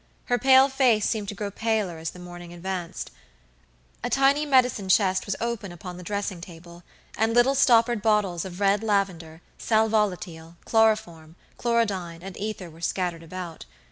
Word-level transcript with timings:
Her 0.25 0.39
pale 0.39 0.67
face 0.67 1.07
seemed 1.07 1.29
to 1.29 1.35
grow 1.35 1.51
paler 1.51 1.99
as 1.99 2.09
the 2.09 2.17
morning 2.17 2.51
advanced. 2.51 3.11
A 4.03 4.09
tiny 4.09 4.47
medicine 4.47 4.89
chest 4.89 5.27
was 5.27 5.35
open 5.39 5.71
upon 5.71 5.97
the 5.97 6.01
dressing 6.03 6.41
table, 6.41 6.81
and 7.19 7.35
little 7.35 7.53
stoppered 7.53 8.01
bottles 8.01 8.43
of 8.43 8.59
red 8.59 8.81
lavender, 8.81 9.43
sal 9.59 9.89
volatile, 9.89 10.55
chloroform, 10.65 11.35
chlorodyne, 11.59 12.23
and 12.23 12.35
ether 12.37 12.67
were 12.71 12.81
scattered 12.81 13.21
about. 13.21 13.65